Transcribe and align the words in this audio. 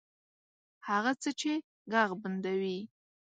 هغه 0.89 1.11
څه 1.21 1.29
چې 1.39 1.51
ږغ 1.91 2.09
بندوي 2.21 2.79